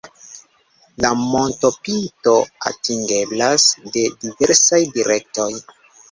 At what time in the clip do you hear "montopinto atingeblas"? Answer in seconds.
1.17-3.65